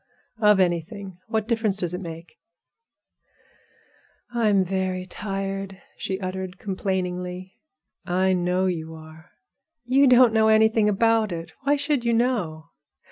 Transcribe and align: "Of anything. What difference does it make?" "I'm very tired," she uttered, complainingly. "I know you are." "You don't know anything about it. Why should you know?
"Of 0.39 0.59
anything. 0.59 1.19
What 1.27 1.47
difference 1.47 1.77
does 1.77 1.93
it 1.93 2.01
make?" 2.01 2.39
"I'm 4.31 4.63
very 4.65 5.05
tired," 5.05 5.79
she 5.95 6.19
uttered, 6.19 6.57
complainingly. 6.57 7.53
"I 8.03 8.33
know 8.33 8.65
you 8.65 8.95
are." 8.95 9.29
"You 9.85 10.07
don't 10.07 10.33
know 10.33 10.47
anything 10.47 10.89
about 10.89 11.31
it. 11.31 11.51
Why 11.65 11.75
should 11.75 12.03
you 12.03 12.13
know? 12.13 12.71